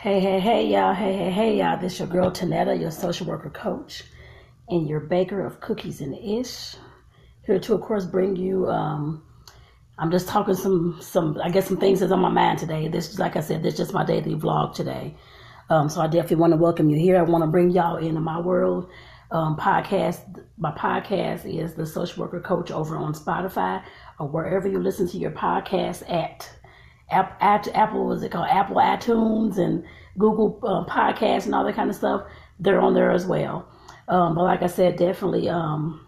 [0.00, 0.94] Hey, hey, hey, y'all.
[0.94, 1.76] Hey, hey, hey, y'all.
[1.76, 4.04] This your girl Tonetta, your social worker coach,
[4.68, 6.76] and your baker of cookies and ish.
[7.44, 8.68] Here to, of course, bring you.
[8.68, 9.24] Um,
[9.98, 11.40] I'm just talking some, some.
[11.42, 12.86] I guess some things that's on my mind today.
[12.86, 15.16] This, like I said, this is just my daily vlog today.
[15.68, 17.18] Um, so I definitely want to welcome you here.
[17.18, 18.88] I want to bring y'all into my world.
[19.32, 20.44] Um, podcast.
[20.58, 23.82] My podcast is the social worker coach over on Spotify
[24.20, 26.48] or wherever you listen to your podcast at.
[27.10, 29.84] Apple, was it called Apple iTunes and
[30.18, 32.22] Google uh, Podcasts and all that kind of stuff.
[32.58, 33.68] They're on there as well.
[34.08, 36.06] Um, but like I said, definitely um,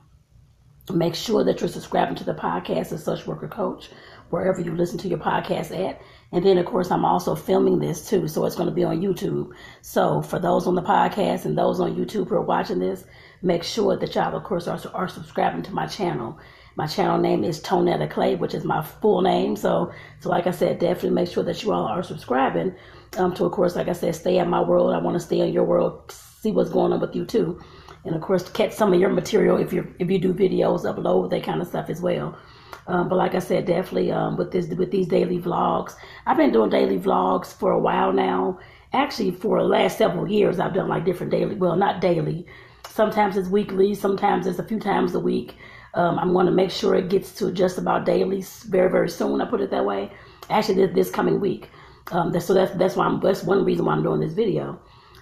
[0.92, 3.90] make sure that you're subscribing to the podcast, of Social Worker Coach,
[4.30, 6.00] wherever you listen to your podcast at.
[6.32, 9.00] And then, of course, I'm also filming this too, so it's going to be on
[9.00, 9.50] YouTube.
[9.82, 13.04] So for those on the podcast and those on YouTube who are watching this,
[13.42, 16.38] make sure that y'all, of course, are, are subscribing to my channel.
[16.80, 19.54] My channel name is Tonetta Clay, which is my full name.
[19.54, 22.74] So, so like I said, definitely make sure that you all are subscribing
[23.18, 24.94] um, to, of course, like I said, stay in my world.
[24.94, 27.60] I want to stay in your world, see what's going on with you too,
[28.06, 31.28] and of course, catch some of your material if you if you do videos, upload
[31.28, 32.38] that kind of stuff as well.
[32.86, 36.50] Um, but like I said, definitely um, with this with these daily vlogs, I've been
[36.50, 38.58] doing daily vlogs for a while now.
[38.94, 41.56] Actually, for the last several years, I've done like different daily.
[41.56, 42.46] Well, not daily.
[42.88, 43.94] Sometimes it's weekly.
[43.94, 45.56] Sometimes it's a few times a week.
[45.94, 49.40] Um, I'm going to make sure it gets to just about daily very, very soon.
[49.40, 50.10] I put it that way.
[50.48, 51.70] Actually, this, this coming week.
[52.12, 54.80] Um, so that's that's why I'm, that's one reason why I'm doing this video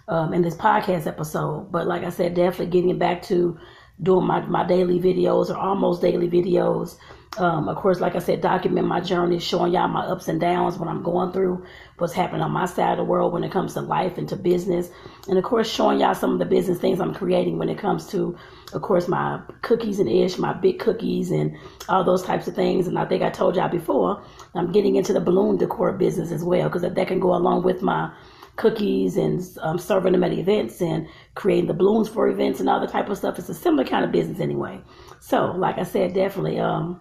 [0.09, 1.71] um, and this podcast episode.
[1.71, 3.59] But like I said, definitely getting back to
[4.03, 6.97] doing my, my daily videos or almost daily videos.
[7.37, 10.79] Um, of course, like I said, document my journey, showing y'all my ups and downs,
[10.79, 11.65] what I'm going through,
[11.99, 14.37] what's happening on my side of the world when it comes to life and to
[14.37, 14.91] business.
[15.29, 18.07] And of course, showing y'all some of the business things I'm creating when it comes
[18.09, 18.37] to,
[18.73, 21.57] of course, my cookies and ish, my big cookies and
[21.89, 22.87] all those types of things.
[22.87, 24.23] And I think I told y'all before,
[24.55, 27.83] I'm getting into the balloon decor business as well, because that can go along with
[27.83, 28.13] my
[28.57, 32.81] cookies and um, serving them at events and creating the balloons for events and all
[32.81, 33.39] the type of stuff.
[33.39, 34.81] It's a similar kind of business anyway.
[35.21, 37.01] So, like I said, definitely, um,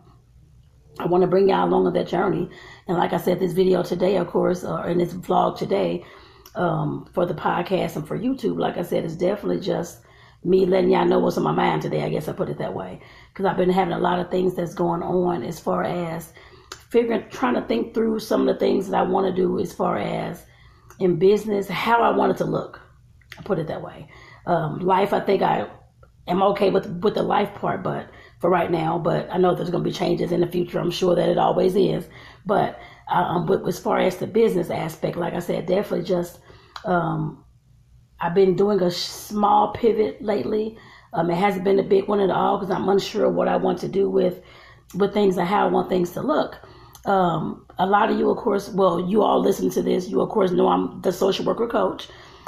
[1.00, 2.50] I want to bring y'all along on that journey.
[2.88, 6.04] And like I said, this video today, of course, or in this vlog today,
[6.56, 10.02] um, for the podcast and for YouTube, like I said, it's definitely just
[10.44, 12.04] me letting y'all know what's on my mind today.
[12.04, 13.00] I guess I put it that way
[13.32, 16.34] because I've been having a lot of things that's going on as far as
[16.90, 19.74] figuring, trying to think through some of the things that I want to do as
[19.74, 20.46] far as
[21.00, 22.80] in business, how I want it to look.
[23.38, 24.08] I put it that way.
[24.46, 25.68] Um, life, I think I
[26.28, 28.10] am okay with with the life part, but
[28.40, 28.98] for right now.
[28.98, 30.80] But I know there's going to be changes in the future.
[30.80, 32.08] I'm sure that it always is.
[32.46, 36.40] But um, but as far as the business aspect, like I said, definitely just
[36.86, 37.44] um,
[38.20, 40.78] I've been doing a small pivot lately.
[41.14, 43.80] Um, it hasn't been a big one at all because I'm unsure what I want
[43.80, 44.42] to do with
[44.96, 46.56] with things and how I want things to look.
[47.06, 50.10] Um, a lot of you, of course, well, you all listen to this.
[50.10, 52.08] You, of course, know I'm the social worker coach.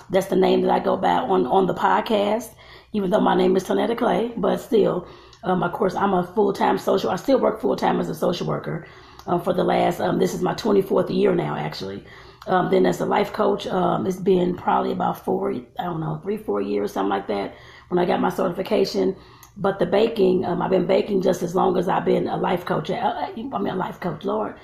[0.09, 2.53] That's the name that I go by on, on the podcast,
[2.93, 4.33] even though my name is Tonetta Clay.
[4.35, 5.07] But still,
[5.43, 7.09] um, of course, I'm a full time social.
[7.09, 8.85] I still work full time as a social worker
[9.25, 9.99] um, for the last.
[9.99, 12.03] Um, this is my 24th year now, actually.
[12.47, 15.51] Um, then as a life coach, um, it's been probably about four.
[15.51, 17.55] I don't know, three, four years, something like that.
[17.89, 19.15] When I got my certification,
[19.55, 22.65] but the baking, um, I've been baking just as long as I've been a life
[22.65, 22.89] coach.
[22.89, 24.55] Uh, uh, I mean, a life coach, Lord,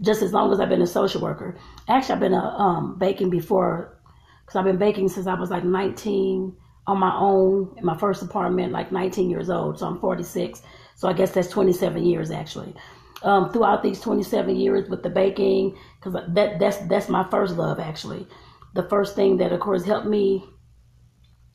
[0.00, 1.56] just as long as I've been a social worker.
[1.88, 3.98] Actually, I've been a baking before,
[4.44, 6.56] because I've been baking since I was like 19
[6.86, 9.78] on my own in my first apartment, like 19 years old.
[9.78, 10.62] So I'm 46.
[10.96, 12.74] So I guess that's 27 years actually.
[13.22, 17.78] Um, throughout these 27 years with the baking, because that that's that's my first love
[17.78, 18.26] actually.
[18.74, 20.44] The first thing that of course helped me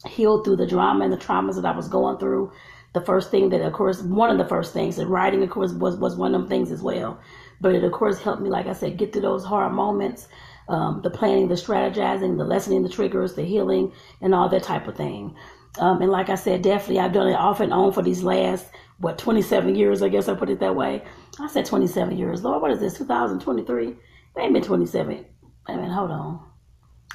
[0.07, 2.51] heal through the drama and the traumas that I was going through
[2.97, 5.71] the first thing that, of course, one of the first things, and writing, of course,
[5.73, 7.19] was, was one of them things as well.
[7.61, 10.27] But it, of course, helped me, like I said, get through those hard moments,
[10.69, 13.91] um, the planning, the strategizing, the lessening the triggers, the healing,
[14.21, 15.35] and all that type of thing.
[15.79, 18.67] Um, and like I said, definitely, I've done it off and on for these last,
[18.99, 21.03] what, 27 years, I guess I put it that way.
[21.39, 22.43] I said 27 years.
[22.43, 23.87] Lord, what is this, 2023?
[23.89, 23.95] It
[24.39, 25.25] ain't been 27.
[25.67, 26.43] I mean, hold on.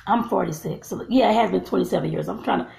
[0.06, 0.86] I'm 46.
[0.86, 2.28] So, yeah, it has been 27 years.
[2.28, 2.70] I'm trying to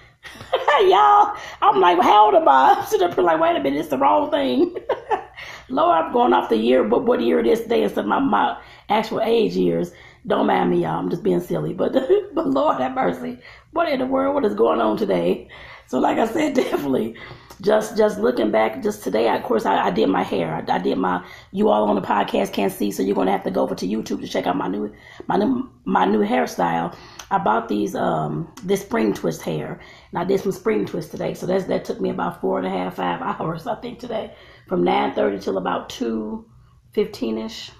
[0.81, 2.75] Y'all, I'm like, how old am I?
[2.77, 4.75] I'm sitting up here like, wait a minute, it's the wrong thing.
[5.69, 8.19] Lord, I'm going off the year, but what year it is today instead of my,
[8.19, 8.57] my
[8.89, 9.91] actual age years.
[10.25, 10.99] Don't mind me, y'all.
[10.99, 11.73] I'm just being silly.
[11.73, 11.93] But
[12.33, 13.39] but Lord have mercy.
[13.71, 14.35] What in the world?
[14.35, 15.49] What is going on today?
[15.87, 17.15] So like I said, definitely
[17.61, 20.79] just just looking back just today of course I, I did my hair I, I,
[20.79, 23.61] did my you all on the podcast can't see so you're gonna have to go
[23.61, 24.93] over to youtube to check out my new
[25.27, 26.95] my new my new hairstyle
[27.31, 29.79] i bought these um this spring twist hair
[30.11, 32.67] and i did some spring twist today so that's that took me about four and
[32.67, 34.33] a half five hours i think today
[34.67, 36.45] from 9 30 till about 2
[36.93, 37.71] 15 ish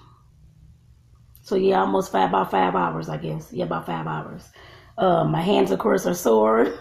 [1.44, 3.52] So yeah, almost five about five hours, I guess.
[3.52, 4.50] Yeah, about five hours.
[4.96, 6.72] Um, my hands, of course, are sore.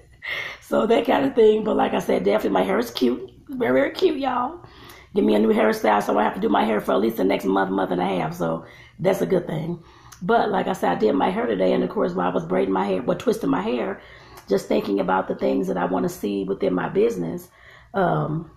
[0.60, 1.64] so that kind of thing.
[1.64, 3.30] But like I said, definitely my hair is cute.
[3.48, 4.66] Very, very cute, y'all.
[5.14, 7.16] Give me a new hairstyle, so I have to do my hair for at least
[7.16, 8.34] the next month, month and a half.
[8.34, 8.66] So
[8.98, 9.82] that's a good thing.
[10.20, 12.44] But like I said, I did my hair today, and of course, while I was
[12.44, 14.02] braiding my hair, well, twisting my hair,
[14.46, 17.48] just thinking about the things that I want to see within my business.
[17.94, 18.50] Um,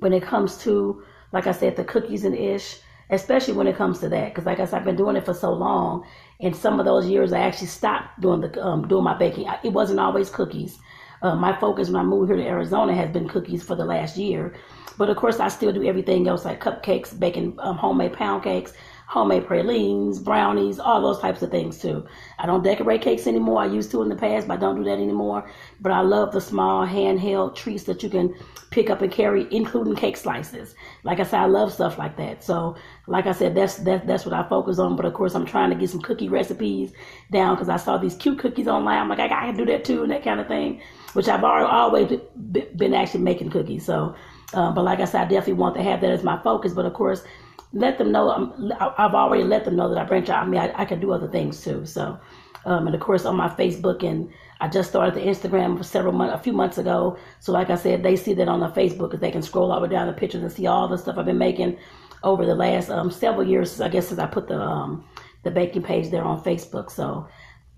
[0.00, 1.02] when it comes to,
[1.32, 4.60] like I said, the cookies and ish, especially when it comes to that, because like
[4.60, 6.06] I said, I've been doing it for so long,
[6.40, 9.48] and some of those years I actually stopped doing the um, doing my baking.
[9.64, 10.78] It wasn't always cookies.
[11.22, 14.16] Uh, my focus when I moved here to Arizona has been cookies for the last
[14.16, 14.54] year,
[14.98, 18.72] but of course I still do everything else like cupcakes, baking um, homemade pound cakes,
[19.08, 22.06] homemade pralines, brownies, all those types of things too.
[22.38, 23.62] I don't decorate cakes anymore.
[23.62, 25.50] I used to in the past, but I don't do that anymore.
[25.80, 28.34] But I love the small handheld treats that you can
[28.70, 30.74] pick up and carry, including cake slices.
[31.04, 32.44] Like I said, I love stuff like that.
[32.44, 32.76] So,
[33.06, 34.94] like I said, that's that's that's what I focus on.
[34.94, 36.92] But of course, I'm trying to get some cookie recipes
[37.32, 38.98] down because I saw these cute cookies online.
[38.98, 40.82] I'm like, I can do that too, and that kind of thing.
[41.14, 42.20] Which I've already always
[42.76, 43.86] been actually making cookies.
[43.86, 44.14] So,
[44.52, 46.74] uh, but like I said, I definitely want to have that as my focus.
[46.74, 47.24] But of course
[47.72, 48.30] let them know.
[48.30, 50.44] Um, I've already let them know that I branch out.
[50.44, 51.84] I mean, I, I can do other things too.
[51.84, 52.18] So,
[52.64, 54.30] um, and of course on my Facebook and
[54.60, 57.16] I just started the Instagram several months, a few months ago.
[57.40, 59.86] So, like I said, they see that on the Facebook they can scroll all the
[59.86, 61.78] way down the pictures and see all the stuff I've been making
[62.24, 63.80] over the last um, several years.
[63.80, 65.04] I guess since I put the um,
[65.44, 66.90] the baking page there on Facebook.
[66.90, 67.28] So,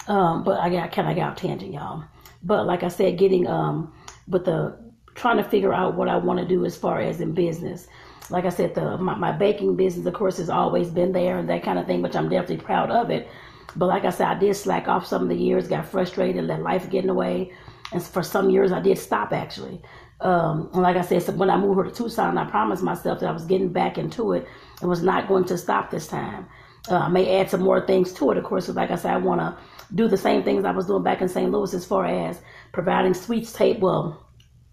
[0.09, 2.05] um, but I got kind of got tangent, y'all.
[2.43, 3.93] But like I said, getting um,
[4.29, 4.79] with the
[5.15, 7.89] trying to figure out what I want to do as far as in business
[8.31, 11.49] like I said, the my, my baking business, of course, has always been there and
[11.49, 13.29] that kind of thing, which I'm definitely proud of it.
[13.77, 16.63] But like I said, I did slack off some of the years, got frustrated, let
[16.63, 17.53] life get in the way,
[17.93, 19.81] and for some years I did stop actually.
[20.21, 23.21] Um, and like I said, so when I moved her to Tucson, I promised myself
[23.21, 24.47] that I was getting back into it
[24.81, 26.47] and was not going to stop this time.
[26.91, 29.17] Uh, I may add some more things to it, of course, like I said, I
[29.19, 29.57] want to
[29.95, 31.51] do the same things I was doing back in St.
[31.51, 32.41] Louis as far as
[32.73, 33.89] providing sweets table.
[33.89, 34.27] Well,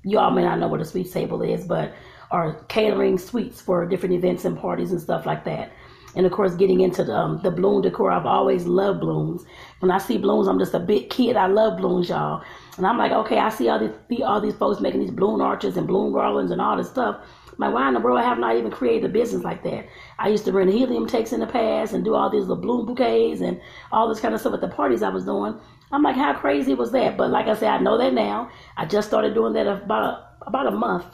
[0.04, 1.94] you all may not know what a sweets table is, but
[2.31, 5.71] or catering suites for different events and parties and stuff like that.
[6.15, 9.45] And of course, getting into the, um, the balloon decor, I've always loved blooms.
[9.79, 11.35] When I see blooms, I'm just a big kid.
[11.35, 12.44] I love blooms, y'all.
[12.77, 15.77] And I'm like, okay, I see all these all these folks making these bloom arches
[15.77, 17.18] and bloom garlands and all this stuff.
[17.51, 19.88] I'm like, why in the world I have not even created a business like that?
[20.19, 22.85] I used to rent helium takes in the past and do all these little bloom
[22.85, 23.59] bouquets and
[23.91, 25.59] all this kind of stuff at the parties I was doing.
[25.91, 27.18] I'm like, how crazy was that?
[27.18, 28.50] But like I said, I know that now.
[28.75, 31.06] I just started doing that about a, about a month,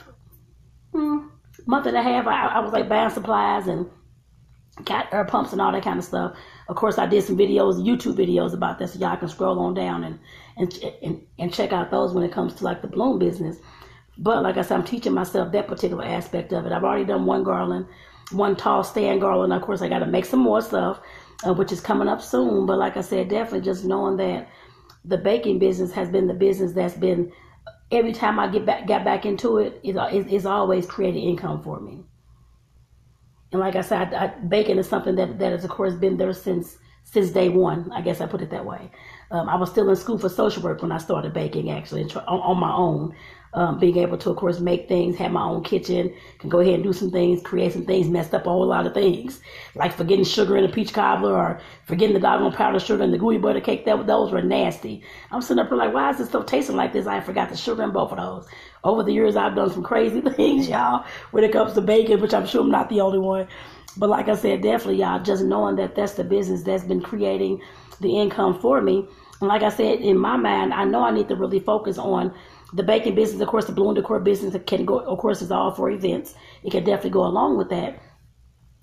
[0.94, 1.28] hmm,
[1.66, 3.90] month and a half, I, I was like buying supplies and
[4.86, 6.36] got air pumps and all that kind of stuff.
[6.68, 9.74] Of course, I did some videos, YouTube videos about this, so y'all can scroll on
[9.74, 10.20] down and
[10.58, 13.58] and and, and check out those when it comes to like the bloom business.
[14.18, 16.72] But like I said, I'm teaching myself that particular aspect of it.
[16.72, 17.88] I've already done one garland,
[18.32, 19.54] one tall stand garland.
[19.54, 21.00] Of course, I got to make some more stuff,
[21.46, 22.66] uh, which is coming up soon.
[22.66, 24.50] But like I said, definitely just knowing that
[25.06, 27.32] the baking business has been the business that's been
[27.94, 31.80] every time I get back got back into it, it's, it's always creating income for
[31.80, 32.04] me.
[33.52, 36.18] And like I said, I, I, baking is something that that has of course been
[36.18, 37.92] there since since day one.
[37.94, 38.90] I guess I put it that way.
[39.32, 42.40] Um, I was still in school for social work when I started baking, actually, on,
[42.40, 43.16] on my own
[43.54, 46.76] um, being able to, of course, make things, have my own kitchen, can go ahead
[46.76, 49.42] and do some things, create some things, messed up a whole lot of things,
[49.76, 53.18] like forgetting sugar in a peach cobbler or forgetting the doggone powdered sugar in the
[53.18, 53.86] gooey butter cake.
[53.86, 55.04] That those were nasty.
[55.32, 57.06] I'm sitting up here like, why is this still tasting like this?
[57.06, 58.48] I forgot the sugar in both of those.
[58.84, 62.34] Over the years, I've done some crazy things, y'all, when it comes to baking, which
[62.34, 63.48] I'm sure I'm not the only one.
[63.98, 67.62] But like I said, definitely, y'all, just knowing that that's the business that's been creating
[68.02, 69.08] the income for me.
[69.40, 72.34] And like I said, in my mind, I know I need to really focus on
[72.74, 75.72] the baking business, of course, the balloon decor business can go, of course, is all
[75.72, 76.36] for events.
[76.64, 78.00] It can definitely go along with that.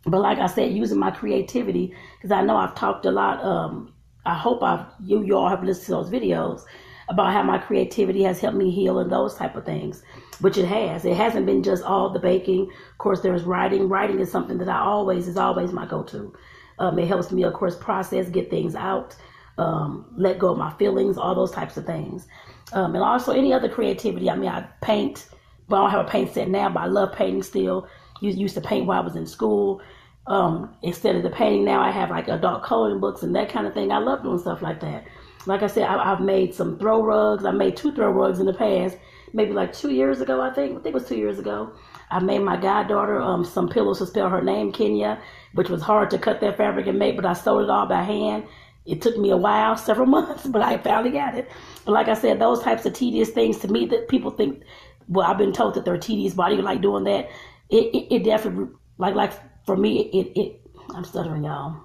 [0.04, 3.44] But like I said, using my creativity, because I know I've talked a lot.
[3.44, 3.92] Um,
[4.24, 6.62] I hope I've you you all have listened to those videos
[7.08, 10.02] about how my creativity has helped me heal and those type of things,
[10.40, 11.04] which it has.
[11.04, 12.70] It hasn't been just all the baking.
[12.92, 13.88] Of course, there's writing.
[13.88, 16.32] Writing is something that I always is always my go-to.
[16.78, 19.16] Um, it helps me, of course, process, get things out,
[19.58, 22.26] um, let go of my feelings, all those types of things.
[22.72, 24.30] Um, and also any other creativity.
[24.30, 25.26] I mean, I paint,
[25.68, 27.88] but I don't have a paint set now, but I love painting still.
[28.20, 29.80] Used, used to paint while I was in school.
[30.26, 33.66] Um, instead of the painting now, I have like adult coloring books and that kind
[33.66, 33.90] of thing.
[33.90, 35.04] I love doing stuff like that.
[35.46, 37.44] Like I said, I, have made some throw rugs.
[37.44, 38.98] I made two throw rugs in the past,
[39.32, 40.72] maybe like two years ago, I think.
[40.72, 41.72] I think it was two years ago.
[42.10, 45.20] I made my goddaughter um, some pillows to spell her name, Kenya,
[45.54, 48.02] which was hard to cut that fabric and make, but I sewed it all by
[48.02, 48.44] hand.
[48.86, 51.50] It took me a while, several months, but I finally got it.
[51.84, 54.62] But like I said, those types of tedious things to me that people think,
[55.08, 56.34] well, I've been told that they're tedious.
[56.34, 57.28] Why do you like doing that?
[57.68, 58.68] It, it, it definitely,
[58.98, 59.32] like, like
[59.66, 60.60] for me, it, it,
[60.94, 61.76] I'm stuttering, y'all.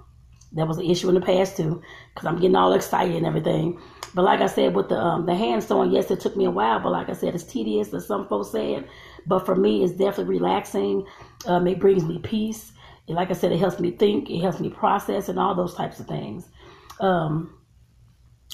[0.52, 1.82] That was an issue in the past too,
[2.14, 3.78] because I'm getting all excited and everything.
[4.14, 6.50] But like I said, with the um, the hand sewing, yes, it took me a
[6.50, 6.80] while.
[6.80, 8.88] But like I said, it's tedious, as some folks said.
[9.26, 11.04] But for me, it's definitely relaxing.
[11.46, 12.72] Um, it brings me peace.
[13.08, 14.30] And like I said, it helps me think.
[14.30, 16.48] It helps me process and all those types of things.
[17.00, 17.56] Um,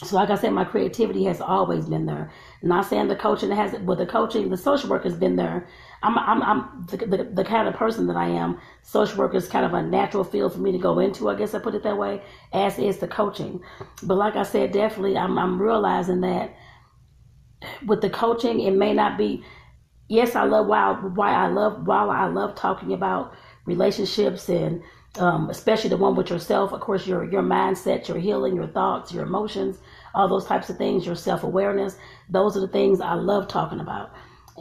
[0.03, 2.31] so like I said, my creativity has always been there.
[2.63, 5.69] Not saying the coaching has, but the coaching, the social work has been there.
[6.03, 8.59] I'm, I'm, I'm the, the, the, kind of person that I am.
[8.83, 11.31] Social work is kind of a natural field for me to go into.
[11.31, 12.21] I guess I put it that way,
[12.53, 13.61] as is the coaching.
[14.03, 16.53] But like I said, definitely, I'm, I'm realizing that
[17.87, 19.45] with the coaching, it may not be.
[20.09, 23.35] Yes, I love why why I love while I love talking about
[23.67, 24.83] relationships and
[25.19, 26.73] um, especially the one with yourself.
[26.73, 29.79] Of course, your your mindset, your healing, your thoughts, your emotions,
[30.15, 31.97] all those types of things, your self awareness.
[32.29, 34.13] Those are the things I love talking about,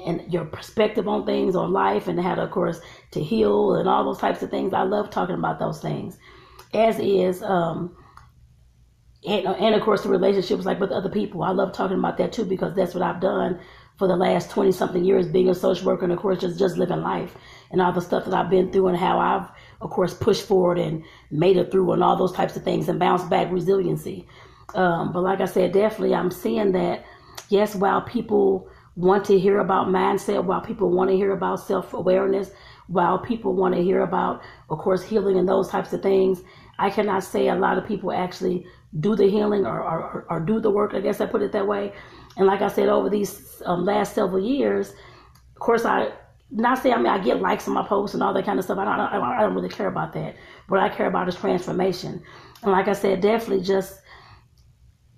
[0.06, 2.82] and your perspective on things, on life, and how to, of course,
[3.12, 4.74] to heal and all those types of things.
[4.74, 6.18] I love talking about those things,
[6.74, 7.42] as is.
[7.44, 7.96] Um,
[9.28, 12.34] and, and of course the relationships like with other people i love talking about that
[12.34, 13.60] too because that's what i've done
[13.98, 16.78] for the last 20 something years being a social worker and of course just just
[16.78, 17.36] living life
[17.72, 19.50] and all the stuff that i've been through and how i've
[19.82, 23.00] of course, pushed forward and made it through and all those types of things and
[23.00, 24.28] bounce back resiliency.
[24.76, 27.04] Um, but like I said, definitely I'm seeing that,
[27.50, 31.94] yes, while people want to hear about mindset, while people want to hear about self
[31.94, 32.52] awareness,
[32.88, 36.42] while people want to hear about, of course, healing and those types of things,
[36.78, 38.66] I cannot say a lot of people actually
[39.00, 40.94] do the healing or, or, or do the work.
[40.94, 41.94] I guess I put it that way.
[42.38, 44.92] And like I said, over these um, last several years,
[45.54, 46.12] of course, I
[46.52, 48.66] not saying I mean I get likes on my posts and all that kind of
[48.66, 48.78] stuff.
[48.78, 50.36] I don't, I don't really care about that.
[50.68, 52.22] What I care about is transformation.
[52.64, 54.02] And like I said, definitely just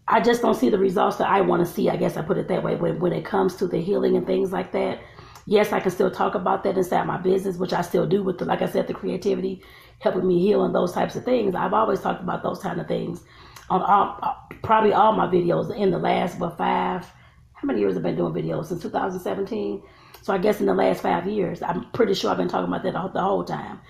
[0.07, 1.89] I just don't see the results that I want to see.
[1.89, 2.75] I guess I put it that way.
[2.75, 4.99] When when it comes to the healing and things like that,
[5.45, 8.37] yes, I can still talk about that inside my business, which I still do with
[8.37, 9.63] the like I said, the creativity
[9.99, 11.55] helping me heal and those types of things.
[11.55, 13.23] I've always talked about those kind of things
[13.69, 14.19] on all,
[14.61, 17.09] probably all my videos in the last what five.
[17.53, 19.81] How many years I've been doing videos since 2017?
[20.23, 22.83] So I guess in the last five years, I'm pretty sure I've been talking about
[22.83, 23.81] that the whole time.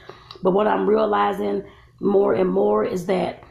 [0.41, 1.63] But what I'm realizing
[2.01, 3.43] more and more is that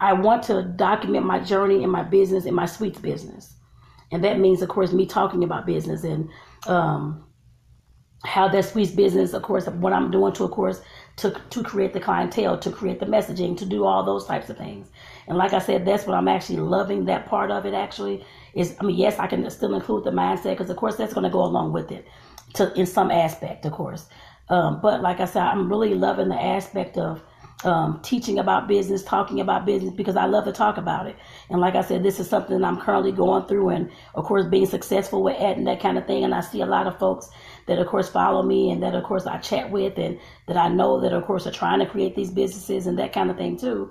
[0.00, 3.54] I want to document my journey in my business, in my sweets business.
[4.10, 6.30] And that means, of course, me talking about business and
[6.66, 7.22] um,
[8.24, 10.80] how that sweets business, of course, what I'm doing to, of course,
[11.18, 14.56] to, to create the clientele, to create the messaging, to do all those types of
[14.56, 14.88] things.
[15.26, 18.76] And like I said, that's what I'm actually loving that part of it actually is,
[18.80, 21.30] I mean, yes, I can still include the mindset because, of course, that's going to
[21.30, 22.06] go along with it
[22.54, 24.06] to in some aspect, of course.
[24.48, 27.22] Um, but like I said, I'm really loving the aspect of
[27.64, 31.16] um, teaching about business, talking about business because I love to talk about it.
[31.50, 34.66] And like I said, this is something I'm currently going through, and of course, being
[34.66, 36.24] successful with adding that kind of thing.
[36.24, 37.28] And I see a lot of folks
[37.68, 40.68] that, of course, follow me and that, of course, I chat with, and that I
[40.68, 43.56] know that, of course, are trying to create these businesses and that kind of thing
[43.56, 43.90] too,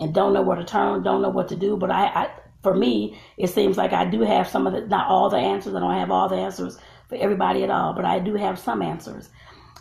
[0.00, 1.76] and don't know where to turn, don't know what to do.
[1.76, 2.30] But I, I
[2.62, 5.74] for me, it seems like I do have some of the, not all the answers.
[5.74, 8.82] I don't have all the answers for everybody at all, but I do have some
[8.82, 9.30] answers.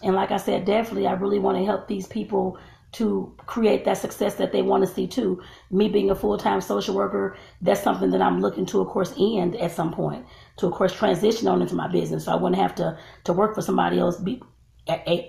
[0.04, 2.60] And like I said, definitely, I really want to help these people
[2.94, 5.42] to create that success that they want to see too.
[5.72, 9.14] Me being a full time social worker, that's something that I'm looking to, of course,
[9.20, 10.26] end at some point
[10.58, 12.26] to, of course, transition on into my business.
[12.26, 14.18] So I wouldn't have to to work for somebody else.
[14.20, 14.42] Be,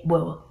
[0.04, 0.44] well,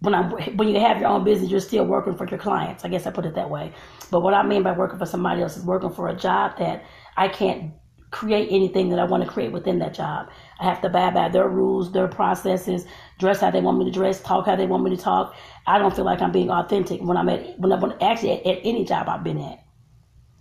[0.00, 0.22] when I
[0.56, 2.84] when you have your own business, you're still working for your clients.
[2.84, 3.72] I guess I put it that way.
[4.10, 6.84] But what I mean by working for somebody else is working for a job that
[7.16, 7.72] I can't
[8.10, 10.28] create anything that I want to create within that job.
[10.60, 12.86] I have to abide by their rules, their processes,
[13.18, 15.34] dress how they want me to dress, talk how they want me to talk.
[15.66, 18.60] I don't feel like I'm being authentic when I'm at when I'm actually at, at
[18.64, 19.62] any job I've been at.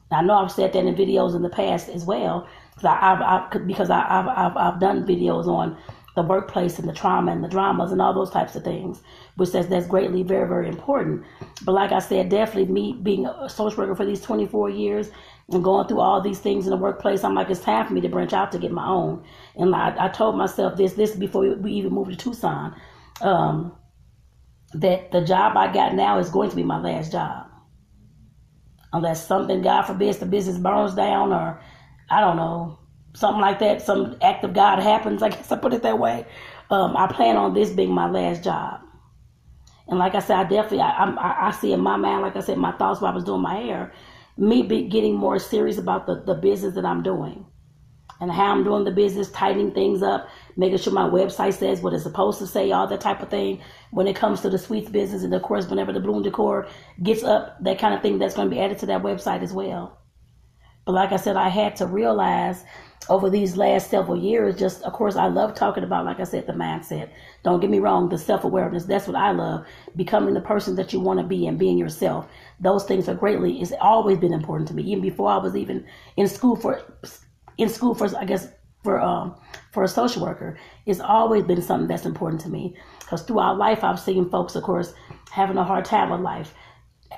[0.09, 3.21] Now, I know I've said that in videos in the past as well, because I've,
[3.21, 5.77] I've because I've, I've I've done videos on
[6.17, 9.03] the workplace and the trauma and the dramas and all those types of things,
[9.35, 11.23] which says that's greatly very, very important.
[11.63, 15.11] But like I said, definitely me being a social worker for these 24 years
[15.49, 18.01] and going through all these things in the workplace, I'm like, it's time for me
[18.01, 19.23] to branch out to get my own.
[19.55, 22.75] And I, I told myself this, this before we even moved to Tucson,
[23.21, 23.73] um,
[24.73, 27.47] that the job I got now is going to be my last job.
[28.91, 31.61] Unless something, God forbid, the business burns down or
[32.09, 32.79] I don't know,
[33.13, 36.25] something like that, some act of God happens, I guess I put it that way.
[36.69, 38.81] Um, I plan on this being my last job.
[39.87, 42.41] And like I said, I definitely, I, I, I see in my mind, like I
[42.41, 43.93] said, my thoughts while I was doing my hair,
[44.37, 47.45] me be getting more serious about the, the business that I'm doing
[48.19, 51.93] and how I'm doing the business, tightening things up, making sure my website says what
[51.93, 53.61] it's supposed to say, all that type of thing.
[53.91, 56.67] When it comes to the sweets business, and of course, whenever the Bloom Decor
[57.03, 59.53] gets up, that kind of thing that's going to be added to that website as
[59.53, 59.97] well
[60.87, 62.63] But like I said, I had to realize
[63.09, 66.47] over these last several years, just of course, I love talking about, like I said,
[66.47, 67.09] the mindset.
[67.43, 68.85] Don't get me wrong, the self awareness.
[68.85, 69.65] That's what I love.
[69.97, 72.29] Becoming the person that you want to be and being yourself.
[72.61, 74.83] Those things are greatly, it's always been important to me.
[74.83, 76.81] Even before I was even in school for,
[77.57, 78.47] in school for, I guess,
[78.81, 79.35] for, um,
[79.73, 82.77] for a social worker, it's always been something that's important to me.
[83.01, 84.93] Because throughout life, I've seen folks, of course,
[85.31, 86.53] having a hard time with life.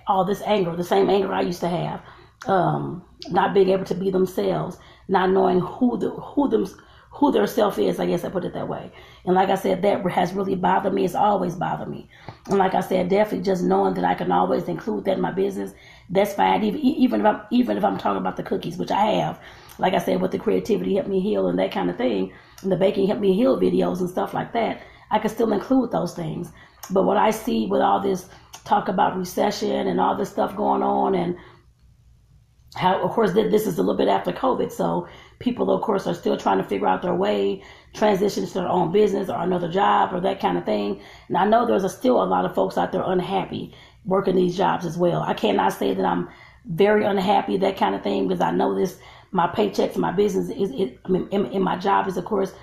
[0.08, 2.02] All this anger, the same anger I used to have.
[2.48, 4.78] Um, not being able to be themselves
[5.10, 6.66] not knowing who the who them
[7.12, 8.00] who their self is.
[8.00, 8.92] I guess I put it that way.
[9.26, 11.04] And like I said, that has really bothered me.
[11.04, 12.08] It's always bothered me.
[12.46, 15.32] And like I said, definitely just knowing that I can always include that in my
[15.32, 15.74] business.
[16.10, 16.64] That's fine.
[16.64, 19.42] Even even if I'm even if I'm talking about the cookies, which I have.
[19.80, 22.32] Like I said, with the creativity help me heal and that kind of thing,
[22.62, 24.82] and the baking help me heal videos and stuff like that.
[25.10, 26.52] I can still include those things.
[26.92, 28.30] But what I see with all this
[28.66, 31.36] talk about recession and all this stuff going on and
[32.76, 35.08] how of course this is a little bit after covid so
[35.40, 38.92] people of course are still trying to figure out their way transition to their own
[38.92, 42.22] business or another job or that kind of thing and i know there's a, still
[42.22, 43.74] a lot of folks out there unhappy
[44.06, 46.30] working these jobs as well i cannot say that i'm
[46.66, 49.00] very unhappy that kind of thing because i know this
[49.32, 52.54] my paychecks my business is it, i mean in, in my job is of course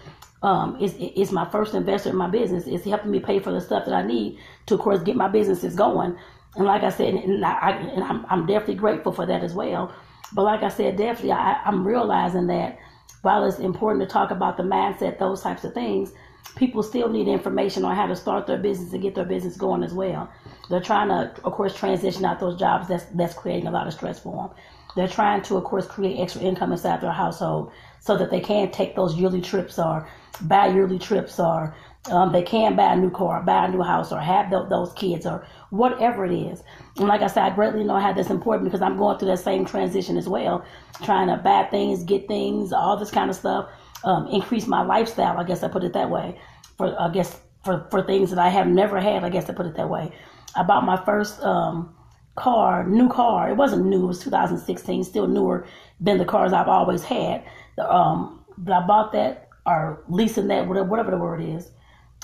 [0.42, 2.66] um, is is my first investor in my business.
[2.66, 5.28] It's helping me pay for the stuff that I need to, of course, get my
[5.28, 6.16] businesses going.
[6.56, 9.92] And like I said, and, I, and I'm, I'm definitely grateful for that as well.
[10.32, 12.78] But like I said, definitely, I, I'm realizing that
[13.22, 16.12] while it's important to talk about the mindset, those types of things,
[16.56, 19.82] people still need information on how to start their business and get their business going
[19.82, 20.30] as well.
[20.70, 23.92] They're trying to, of course, transition out those jobs that's that's creating a lot of
[23.92, 24.56] stress for them.
[24.96, 27.70] They're trying to, of course, create extra income inside their household
[28.00, 30.08] so that they can take those yearly trips or
[30.42, 31.74] buy yearly trips or
[32.10, 34.92] um, they can buy a new car, buy a new house, or have th- those
[34.92, 36.62] kids, or whatever it is.
[36.96, 39.38] And like I said, I greatly know how that's important because I'm going through that
[39.38, 40.64] same transition as well,
[41.02, 43.68] trying to buy things, get things, all this kind of stuff,
[44.04, 45.38] um, increase my lifestyle.
[45.38, 46.38] I guess I put it that way.
[46.78, 49.24] For I guess for for things that I have never had.
[49.24, 50.12] I guess I put it that way.
[50.54, 51.94] I bought my first um,
[52.36, 53.50] car, new car.
[53.50, 54.04] It wasn't new.
[54.04, 55.66] It was 2016, still newer
[56.00, 57.44] than the cars I've always had.
[57.76, 61.70] The, um, but I bought that or leasing that, whatever, whatever the word is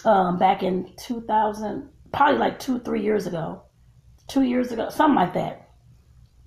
[0.05, 3.63] um, back in 2000, probably like two, three years ago,
[4.29, 5.71] two years ago, something like that,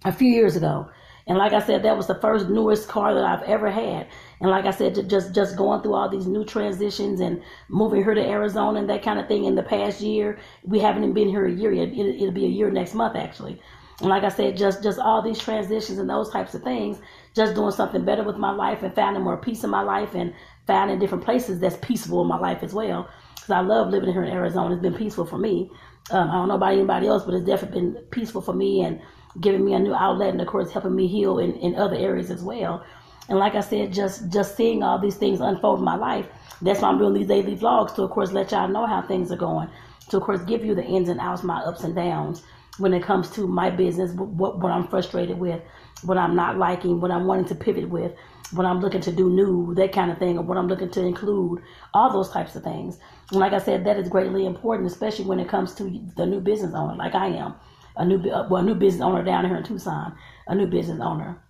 [0.04, 0.90] a few years ago.
[1.28, 4.08] And like I said, that was the first newest car that I've ever had.
[4.40, 8.14] And like I said, just just going through all these new transitions and moving here
[8.14, 11.30] to Arizona and that kind of thing in the past year, we haven't even been
[11.30, 11.90] here a year yet.
[11.90, 13.60] It, it'll be a year next month actually.
[14.02, 17.00] And like I said, just just all these transitions and those types of things,
[17.36, 20.32] just doing something better with my life and finding more peace in my life and
[20.68, 23.10] finding different places that's peaceful in my life as well
[23.46, 24.74] because I love living here in Arizona.
[24.74, 25.70] It's been peaceful for me.
[26.10, 29.00] Um, I don't know about anybody else, but it's definitely been peaceful for me and
[29.40, 32.32] giving me a new outlet, and of course helping me heal in, in other areas
[32.32, 32.84] as well.
[33.30, 36.28] And like I said, just just seeing all these things unfold in my life,
[36.62, 39.32] that's why I'm doing these daily vlogs to, of course, let y'all know how things
[39.32, 39.70] are going.
[40.10, 42.44] To, of course, give you the ins and outs, my ups and downs
[42.78, 45.62] when it comes to my business, what, what I'm frustrated with,
[46.04, 48.14] what I'm not liking, what I'm wanting to pivot with,
[48.52, 51.02] what I'm looking to do new, that kind of thing, or what I'm looking to
[51.02, 51.62] include,
[51.94, 53.00] all those types of things.
[53.32, 55.84] And like I said, that is greatly important, especially when it comes to
[56.16, 57.56] the new business owner, like I am,
[57.96, 60.16] a new uh, well, a new business owner down here in Tucson,
[60.48, 61.42] a new business owner,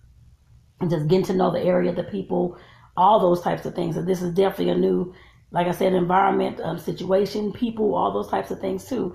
[0.80, 2.58] and just getting to know the area, the people,
[2.96, 3.96] all those types of things.
[3.96, 5.14] And this is definitely a new,
[5.50, 9.14] like I said, environment, um, situation, people, all those types of things too,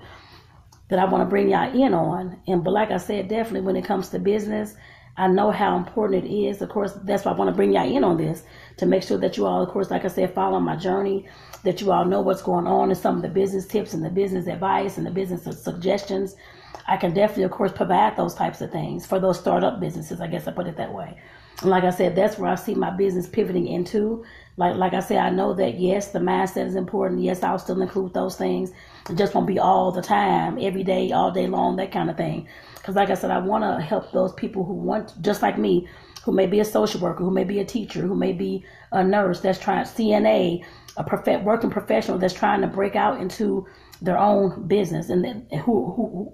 [0.88, 2.40] that I want to bring y'all in on.
[2.46, 4.76] And but like I said, definitely when it comes to business
[5.16, 6.62] I know how important it is.
[6.62, 8.44] Of course, that's why I want to bring y'all in on this
[8.78, 11.28] to make sure that you all, of course, like I said, follow my journey,
[11.64, 14.10] that you all know what's going on and some of the business tips and the
[14.10, 16.34] business advice and the business suggestions.
[16.88, 20.20] I can definitely, of course, provide those types of things for those startup businesses.
[20.20, 21.20] I guess I put it that way.
[21.60, 24.24] And like I said, that's where I see my business pivoting into.
[24.56, 27.22] Like like I said, I know that yes, the mindset is important.
[27.22, 28.70] Yes, I'll still include those things.
[29.08, 32.16] It just won't be all the time, every day, all day long, that kind of
[32.16, 32.46] thing.
[32.74, 35.88] Because, like I said, I want to help those people who want, just like me,
[36.24, 39.02] who may be a social worker, who may be a teacher, who may be a
[39.02, 40.64] nurse that's trying, CNA,
[40.96, 43.66] a prof- working professional that's trying to break out into
[44.00, 45.24] their own business and
[45.64, 46.32] who, who,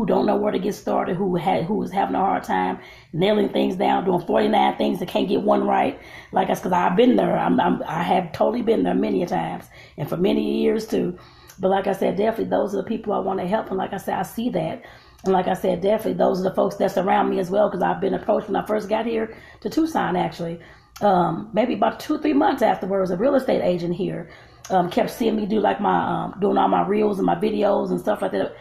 [0.00, 2.78] who don't know where to get started, who had who is having a hard time
[3.12, 6.00] nailing things down, doing 49 things that can't get one right.
[6.32, 7.36] Like I said, because I've been there.
[7.36, 9.66] I'm, I'm, I have totally been there many times
[9.98, 11.18] and for many years too.
[11.58, 13.68] But like I said, definitely those are the people I want to help.
[13.68, 14.82] And like I said, I see that.
[15.24, 17.82] And like I said, definitely those are the folks that's around me as well because
[17.82, 20.60] I've been approached when I first got here to Tucson actually.
[21.02, 24.30] Um, maybe about two, three months afterwards, a real estate agent here
[24.70, 27.90] um, kept seeing me do like my um, doing all my reels and my videos
[27.90, 28.54] and stuff like that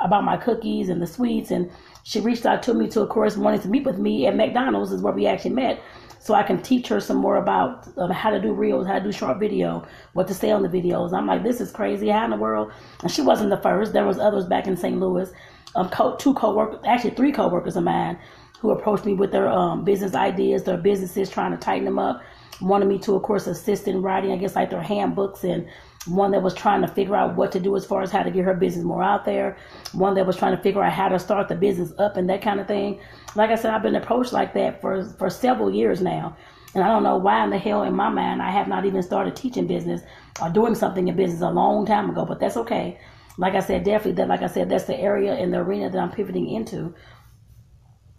[0.00, 1.70] about my cookies and the sweets and
[2.02, 4.92] she reached out to me to, of course, wanting to meet with me at McDonald's
[4.92, 5.82] is where we actually met.
[6.20, 9.04] So I can teach her some more about um, how to do reels, how to
[9.04, 11.12] do short video, what to say on the videos.
[11.12, 12.08] I'm like, this is crazy.
[12.08, 12.72] How in the world?
[13.02, 13.92] And she wasn't the first.
[13.92, 14.98] There was others back in St.
[14.98, 15.32] Louis.
[15.74, 18.18] Um, co- two co-workers, actually three co-workers of mine
[18.60, 22.22] who approached me with their um, business ideas, their businesses, trying to tighten them up.
[22.60, 25.68] Wanted me to, of course, assist in writing, I guess, like their handbooks and
[26.06, 28.30] one that was trying to figure out what to do as far as how to
[28.30, 29.56] get her business more out there,
[29.92, 32.42] one that was trying to figure out how to start the business up and that
[32.42, 33.00] kind of thing.
[33.34, 36.36] Like I said, I've been approached like that for for several years now.
[36.74, 39.02] And I don't know why in the hell in my mind I have not even
[39.02, 40.02] started teaching business
[40.42, 42.98] or doing something in business a long time ago, but that's okay.
[43.38, 45.98] Like I said, definitely that like I said, that's the area and the arena that
[45.98, 46.94] I'm pivoting into.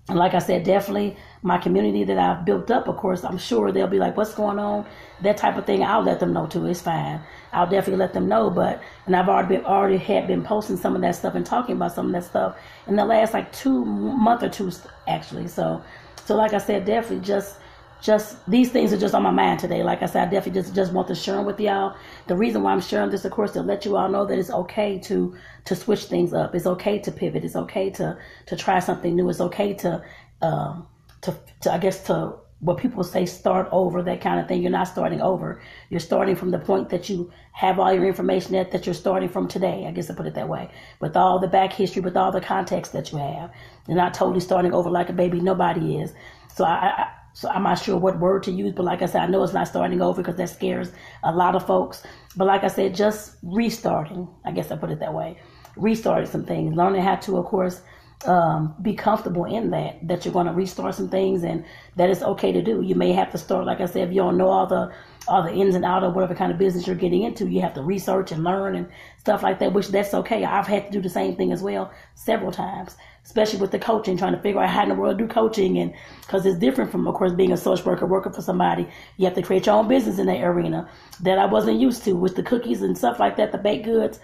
[0.09, 3.71] And like I said, definitely my community that I've built up, of course, I'm sure
[3.71, 4.85] they'll be like, what's going on?
[5.21, 5.83] That type of thing.
[5.83, 6.65] I'll let them know too.
[6.65, 7.19] It's fine.
[7.51, 8.49] I'll definitely let them know.
[8.49, 11.75] But, and I've already been, already had been posting some of that stuff and talking
[11.75, 14.71] about some of that stuff in the last like two month or two
[15.07, 15.49] actually.
[15.49, 15.83] So,
[16.23, 17.57] so like I said, definitely just
[18.01, 19.83] just these things are just on my mind today.
[19.83, 21.95] Like I said, I definitely just just want to share them with y'all.
[22.27, 24.51] The reason why I'm sharing this, of course, to let you all know that it's
[24.51, 26.55] okay to to switch things up.
[26.55, 27.43] It's okay to pivot.
[27.43, 29.29] It's okay to to try something new.
[29.29, 30.03] It's okay to
[30.41, 30.87] um
[31.21, 34.61] to, to I guess to what people say start over that kind of thing.
[34.61, 35.61] You're not starting over.
[35.89, 39.29] You're starting from the point that you have all your information at that you're starting
[39.29, 39.85] from today.
[39.87, 40.69] I guess I put it that way.
[40.99, 43.51] With all the back history, with all the context that you have.
[43.87, 45.39] You're not totally starting over like a baby.
[45.39, 46.13] Nobody is.
[46.53, 47.07] So I, I
[47.37, 49.53] so I'm not sure what word to use, but like I said, I know it's
[49.53, 50.91] not starting over because that scares
[51.23, 52.01] a lot of folks.
[52.35, 54.27] But like I said, just restarting.
[54.43, 55.37] I guess I put it that way.
[55.75, 57.81] Restarting some things, learning how to, of course,
[58.25, 60.07] um, be comfortable in that.
[60.07, 61.63] That you're going to restart some things, and
[61.95, 62.81] that it's okay to do.
[62.81, 64.91] You may have to start, like I said, if you don't know all the
[65.27, 67.75] all the ins and outs of whatever kind of business you're getting into, you have
[67.75, 69.73] to research and learn and stuff like that.
[69.73, 70.43] Which that's okay.
[70.43, 72.95] I've had to do the same thing as well several times
[73.27, 75.77] especially with the coaching, trying to figure out how in the world to do coaching.
[75.77, 78.87] And because it's different from, of course, being a social worker, working for somebody.
[79.17, 80.89] You have to create your own business in that arena
[81.23, 84.21] that I wasn't used to with the cookies and stuff like that, the baked goods.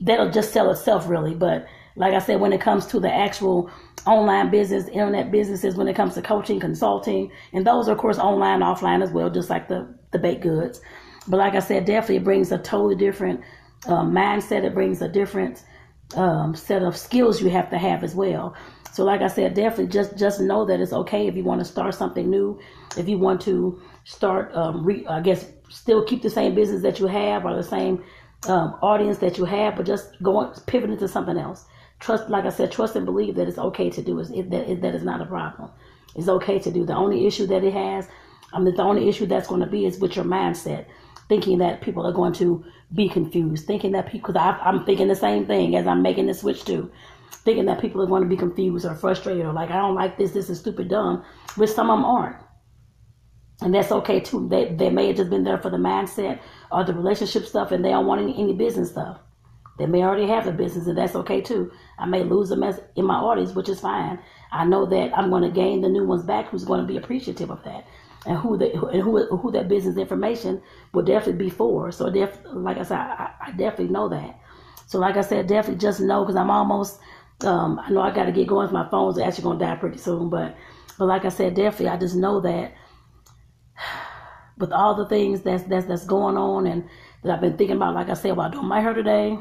[0.00, 1.36] That'll just sell itself, really.
[1.36, 3.70] But like I said, when it comes to the actual
[4.08, 8.18] online business, internet businesses, when it comes to coaching, consulting, and those are, of course,
[8.18, 10.80] online, offline as well, just like the, the baked goods.
[11.28, 13.40] But like I said, definitely it brings a totally different
[13.86, 14.64] uh, mindset.
[14.64, 15.62] It brings a different
[16.14, 18.54] um, set of skills you have to have as well.
[18.92, 21.64] So, like I said, definitely just just know that it's okay if you want to
[21.64, 22.58] start something new,
[22.96, 26.98] if you want to start, um, re, I guess, still keep the same business that
[26.98, 28.02] you have or the same
[28.48, 31.66] um, audience that you have, but just go on, pivot into something else.
[31.98, 34.20] Trust, like I said, trust and believe that it's okay to do.
[34.20, 35.70] It, that, it, that is not a problem.
[36.14, 36.84] It's okay to do.
[36.84, 38.08] The only issue that it has,
[38.52, 40.86] I mean, the only issue that's going to be is with your mindset
[41.28, 45.16] thinking that people are going to be confused, thinking that people, because I'm thinking the
[45.16, 46.90] same thing as I'm making the switch to,
[47.44, 50.16] thinking that people are going to be confused or frustrated or like, I don't like
[50.16, 51.24] this, this is stupid, dumb,
[51.56, 52.36] which some of them aren't.
[53.62, 54.48] And that's okay too.
[54.48, 57.84] They, they may have just been there for the mindset or the relationship stuff and
[57.84, 59.18] they don't want any, any business stuff.
[59.78, 61.70] They may already have a business and that's okay too.
[61.98, 64.18] I may lose them as in my audience, which is fine.
[64.52, 66.96] I know that I'm going to gain the new ones back who's going to be
[66.96, 67.86] appreciative of that
[68.24, 71.92] and who and who who that business information will definitely be for.
[71.92, 74.38] So def, like I said, I, I definitely know that.
[74.86, 77.00] So like I said, definitely just know because I'm almost.
[77.42, 78.72] Um, I know I got to get going.
[78.72, 80.56] My phone's actually gonna die pretty soon, but
[80.98, 82.72] but like I said, definitely I just know that
[84.58, 86.88] with all the things that's that's that's going on and
[87.22, 89.38] that I've been thinking about, like I said, about doing my hair today.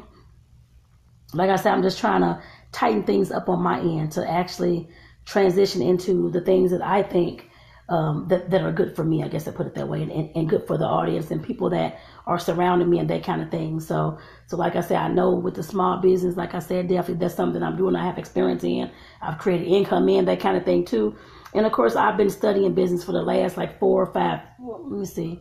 [1.33, 4.89] Like I said, I'm just trying to tighten things up on my end to actually
[5.25, 7.49] transition into the things that I think
[7.87, 10.11] um, that, that are good for me, I guess I put it that way, and,
[10.11, 13.43] and, and, good for the audience and people that are surrounding me and that kind
[13.43, 13.79] of thing.
[13.79, 14.17] So,
[14.47, 17.35] so like I said, I know with the small business, like I said, definitely that's
[17.35, 17.95] something I'm doing.
[17.95, 18.89] I have experience in.
[19.21, 21.15] I've created income in that kind of thing too.
[21.53, 24.99] And of course, I've been studying business for the last like four or five, let
[24.99, 25.39] me see,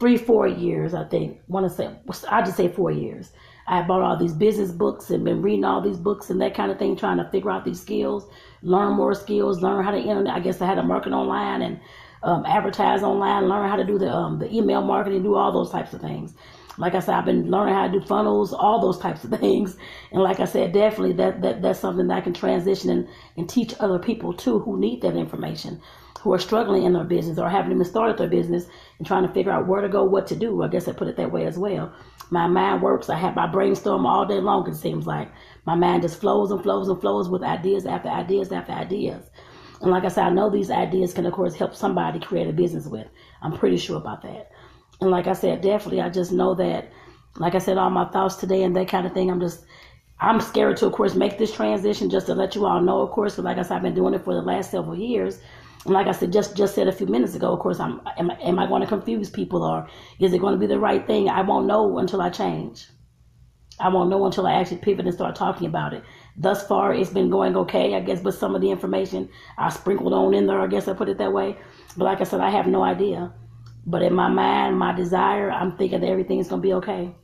[0.00, 1.40] three, four years, I think.
[1.48, 1.90] Want to say,
[2.30, 3.32] I just say four years.
[3.66, 6.70] I bought all these business books and been reading all these books and that kind
[6.70, 8.26] of thing, trying to figure out these skills,
[8.62, 10.34] learn more skills, learn how to internet.
[10.34, 11.80] I guess I had to market online and
[12.22, 15.70] um, advertise online, learn how to do the um, the email marketing, do all those
[15.70, 16.34] types of things.
[16.76, 19.76] Like I said, I've been learning how to do funnels, all those types of things.
[20.10, 23.48] And like I said, definitely that, that that's something that I can transition and, and
[23.48, 25.80] teach other people too who need that information,
[26.24, 28.66] who are struggling in their business or haven't even started their business
[28.98, 30.62] and trying to figure out where to go, what to do.
[30.62, 31.94] I guess I put it that way as well
[32.30, 33.08] my mind works.
[33.08, 34.68] I have my brainstorm all day long.
[34.68, 35.30] It seems like
[35.66, 39.30] my mind just flows and flows and flows with ideas after ideas after ideas.
[39.80, 42.52] And like I said, I know these ideas can, of course, help somebody create a
[42.52, 43.06] business with.
[43.42, 44.50] I'm pretty sure about that.
[45.00, 46.90] And like I said, definitely, I just know that,
[47.36, 49.30] like I said, all my thoughts today and that kind of thing.
[49.30, 49.64] I'm just,
[50.20, 53.10] I'm scared to, of course, make this transition just to let you all know, of
[53.10, 55.40] course, but like I said, I've been doing it for the last several years.
[55.86, 58.58] Like I said, just just said a few minutes ago, of course, I'm am, am
[58.58, 59.86] I going to confuse people or
[60.18, 61.28] is it going to be the right thing?
[61.28, 62.86] I won't know until I change.
[63.80, 66.04] I won't know until I actually pivot and start talking about it.
[66.36, 70.12] Thus far, it's been going okay, I guess, but some of the information I sprinkled
[70.12, 71.56] on in there, I guess I put it that way.
[71.96, 73.32] But like I said, I have no idea.
[73.84, 77.14] But in my mind, my desire, I'm thinking that everything's going to be okay.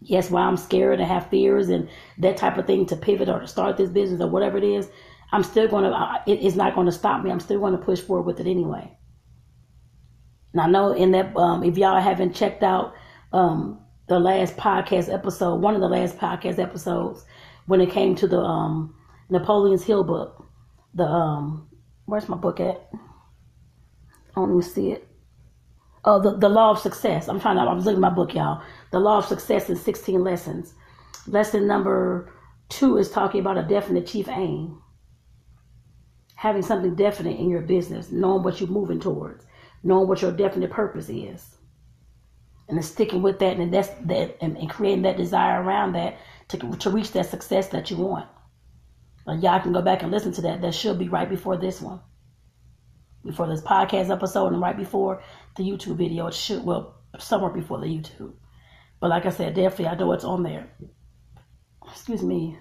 [0.00, 1.88] Yes, while I'm scared and have fears and
[2.18, 4.88] that type of thing to pivot or to start this business or whatever it is,
[5.32, 7.30] I'm still going to, it, it's not going to stop me.
[7.30, 8.96] I'm still going to push forward with it anyway.
[10.52, 12.94] And I know in that, um, if y'all haven't checked out
[13.32, 17.24] um, the last podcast episode, one of the last podcast episodes,
[17.66, 18.94] when it came to the um,
[19.28, 20.46] Napoleon's Hill book,
[20.94, 21.68] the, um,
[22.06, 22.88] where's my book at?
[22.94, 25.06] I don't even see it.
[26.04, 27.28] Oh, the, the law of success.
[27.28, 28.62] I'm trying to, I was looking at my book, y'all.
[28.92, 30.72] The law of success in 16 lessons.
[31.26, 32.32] Lesson number
[32.68, 34.80] two is talking about a definite chief aim.
[36.46, 39.44] Having something definite in your business, knowing what you're moving towards,
[39.82, 41.56] knowing what your definite purpose is.
[42.68, 46.18] And then sticking with that and that's that and, and creating that desire around that
[46.48, 48.28] to, to reach that success that you want.
[49.24, 50.62] But y'all can go back and listen to that.
[50.62, 52.00] That should be right before this one
[53.26, 55.20] before this podcast episode and right before
[55.56, 56.28] the YouTube video.
[56.28, 58.34] It should, well, somewhere before the YouTube.
[59.00, 60.70] But like I said, definitely I know it's on there.
[61.90, 62.56] Excuse me.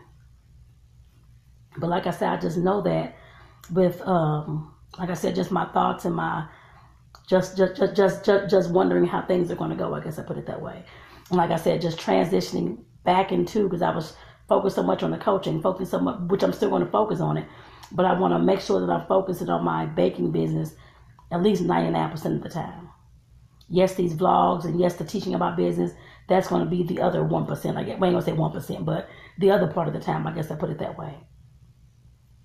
[1.78, 3.16] But like I said, I just know that
[3.72, 6.48] with, um, like I said, just my thoughts and my,
[7.28, 9.94] just, just, just, just, just, just wondering how things are going to go.
[9.94, 10.84] I guess I put it that way.
[11.30, 14.16] And like I said, just transitioning back into, because I was
[14.48, 17.20] focused so much on the coaching, focused so much, which I'm still going to focus
[17.20, 17.48] on it
[17.92, 20.76] but I want to make sure that I'm focusing on my baking business
[21.32, 22.90] at least 99% of the time.
[23.68, 25.92] Yes, these vlogs and yes, the teaching about business,
[26.30, 27.76] that's going to be the other 1%.
[27.76, 30.34] I I ain't going to say 1%, but the other part of the time, I
[30.34, 31.16] guess I put it that way.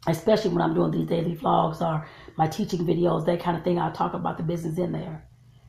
[0.06, 3.78] Especially when I'm doing these daily vlogs or my teaching videos, that kind of thing,
[3.78, 5.26] I'll talk about the business in there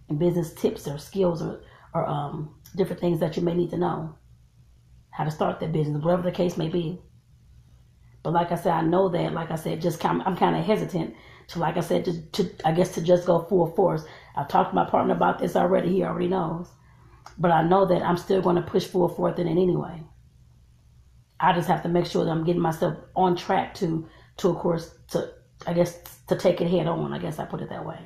[0.07, 1.61] and business tips or skills or,
[1.93, 4.15] or um, different things that you may need to know.
[5.09, 7.01] How to start that business, whatever the case may be.
[8.23, 10.55] But like I said, I know that, like I said, just kind of, I'm kind
[10.55, 11.15] of hesitant
[11.49, 14.05] to, like I said, to, to, I guess to just go full force.
[14.37, 15.89] I've talked to my partner about this already.
[15.89, 16.69] He already knows.
[17.37, 20.03] But I know that I'm still going to push full forth in it anyway.
[21.39, 24.07] I just have to make sure that I'm getting myself on track to,
[24.41, 25.32] to of course, to,
[25.65, 27.13] I guess, to take it head on.
[27.13, 27.99] I guess I put it that way.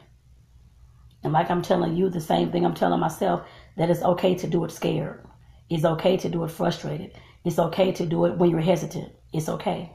[1.23, 4.47] And like I'm telling you, the same thing I'm telling myself that it's okay to
[4.47, 5.25] do it scared.
[5.69, 7.13] It's okay to do it frustrated.
[7.43, 9.11] It's okay to do it when you're hesitant.
[9.33, 9.91] It's okay.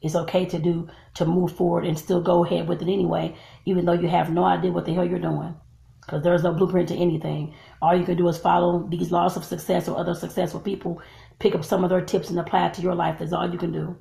[0.00, 3.84] It's okay to do to move forward and still go ahead with it anyway, even
[3.84, 5.54] though you have no idea what the hell you're doing.
[6.00, 7.54] Because there's no blueprint to anything.
[7.82, 11.02] All you can do is follow these laws of success or other successful people,
[11.40, 13.18] pick up some of their tips and apply it to your life.
[13.18, 13.96] That's all you can do.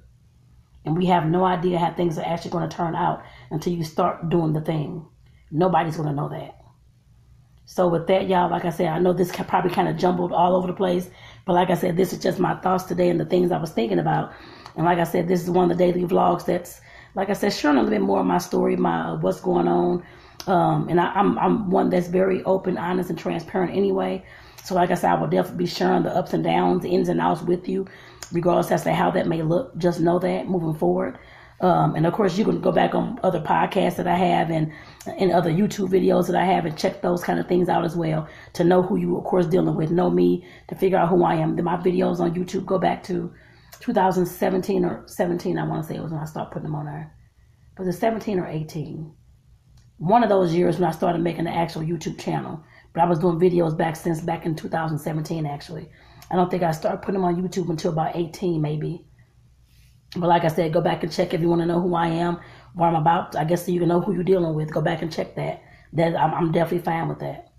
[0.86, 3.84] And we have no idea how things are actually going to turn out until you
[3.84, 5.06] start doing the thing.
[5.52, 6.56] Nobody's going to know that.
[7.65, 10.56] So with that, y'all, like I said, I know this probably kind of jumbled all
[10.56, 11.10] over the place,
[11.45, 13.71] but like I said, this is just my thoughts today and the things I was
[13.71, 14.34] thinking about.
[14.76, 16.80] And like I said, this is one of the daily vlogs that's,
[17.15, 19.67] like I said, sharing a little bit more of my story, my uh, what's going
[19.67, 20.04] on.
[20.48, 24.24] Um, and I, I'm I'm one that's very open, honest, and transparent anyway.
[24.65, 27.10] So like I said, I will definitely be sharing the ups and downs, the ins
[27.10, 27.88] and outs with you,
[28.32, 29.78] regardless as to how that may look.
[29.78, 31.19] Just know that moving forward.
[31.62, 34.73] Um, and of course, you can go back on other podcasts that I have and
[35.06, 37.95] and other YouTube videos that I have and check those kind of things out as
[37.95, 39.91] well to know who you, of course, dealing with.
[39.91, 41.56] Know me to figure out who I am.
[41.56, 43.32] Then my videos on YouTube go back to
[43.80, 46.86] 2017 or 17, I want to say it was when I started putting them on
[46.86, 47.13] there.
[47.78, 49.13] Was it 17 or 18?
[49.97, 52.63] One of those years when I started making the actual YouTube channel.
[52.95, 55.89] But I was doing videos back since back in 2017, actually.
[56.31, 59.05] I don't think I started putting them on YouTube until about 18, maybe.
[60.15, 62.08] But like I said, go back and check if you want to know who I
[62.08, 62.39] am,
[62.73, 63.36] what I'm about.
[63.36, 64.71] I guess so you can know who you're dealing with.
[64.71, 65.62] Go back and check that.
[65.93, 67.51] That I'm, I'm definitely fine with that.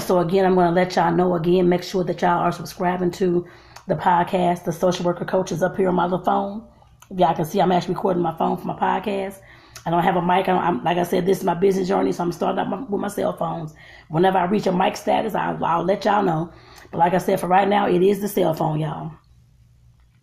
[0.02, 1.68] so again, I'm going to let y'all know again.
[1.68, 3.46] Make sure that y'all are subscribing to
[3.86, 6.66] the podcast, the social worker coach is up here on my phone.
[7.10, 9.40] If y'all can see I'm actually recording my phone for my podcast.
[9.86, 10.48] I don't have a mic.
[10.48, 12.80] I am like I said, this is my business journey, so I'm starting up my,
[12.82, 13.74] with my cell phones.
[14.08, 16.52] Whenever I reach a mic status, I'll, I'll let y'all know.
[16.90, 19.12] But like I said, for right now, it is the cell phone, y'all.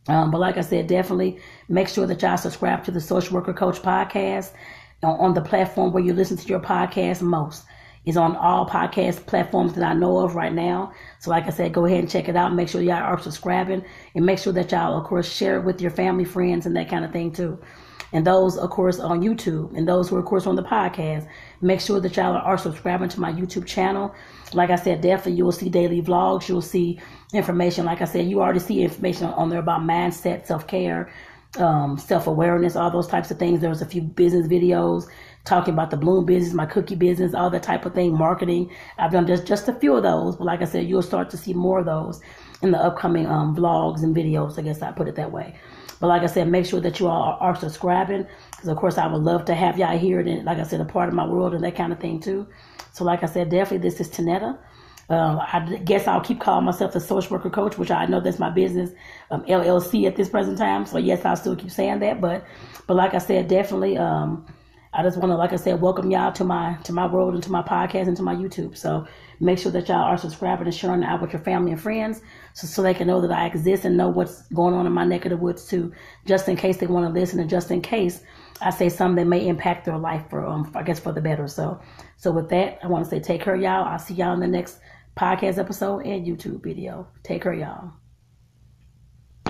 [0.08, 3.54] Um, but like I said, definitely make sure that y'all subscribe to the Social Worker
[3.54, 4.52] Coach podcast
[5.04, 7.65] on, on the platform where you listen to your podcast most.
[8.06, 10.91] is on all podcast platforms that I know of right now.
[11.19, 12.54] So, like I said, go ahead and check it out.
[12.54, 15.82] Make sure y'all are subscribing and make sure that y'all, of course, share it with
[15.82, 17.60] your family, friends, and that kind of thing too.
[18.13, 21.28] And those, of course, on YouTube, and those who are, of course, on the podcast,
[21.62, 24.13] make sure that y'all are subscribing to my YouTube channel.
[24.54, 26.47] Like I said, definitely you will see daily vlogs.
[26.50, 27.00] You'll see
[27.34, 27.86] information.
[27.86, 31.12] Like I said, you already see information on there about mindset, self care,
[31.58, 33.62] um, self awareness, all those types of things.
[33.62, 35.08] There was a few business videos
[35.45, 38.69] talking about the bloom business, my cookie business, all that type of thing, marketing.
[38.97, 41.38] I've done just just a few of those, but like I said, you'll start to
[41.38, 42.21] see more of those
[42.62, 44.58] in the upcoming um, vlogs and videos.
[44.58, 45.56] I guess I put it that way.
[46.00, 49.06] But like I said, make sure that you all are subscribing because of course I
[49.08, 51.54] would love to have y'all here and like I said, a part of my world
[51.54, 52.47] and that kind of thing too.
[52.91, 54.58] So like I said, definitely this is Tonetta.
[55.10, 58.39] Um, I guess I'll keep calling myself a social worker coach, which I know that's
[58.39, 58.91] my business,
[59.30, 60.86] um, LLC at this present time.
[60.86, 62.21] So yes, I'll still keep saying that.
[62.21, 62.45] But,
[62.88, 64.45] but like I said, definitely, um,
[64.93, 67.41] I just want to, like I said, welcome y'all to my to my world and
[67.43, 68.75] to my podcast and to my YouTube.
[68.75, 69.08] So
[69.39, 72.21] make sure that y'all are subscribing and sharing out with your family and friends,
[72.54, 75.06] so so they can know that I exist and know what's going on in my
[75.06, 75.93] neck of the woods too,
[76.25, 78.21] just in case they want to listen and just in case
[78.60, 81.47] I say something that may impact their life for um I guess for the better.
[81.47, 81.80] So
[82.17, 83.86] so with that, I want to say take care, y'all.
[83.86, 84.80] I'll see y'all in the next
[85.17, 87.08] podcast episode and YouTube video.
[87.23, 87.93] Take care, y'all.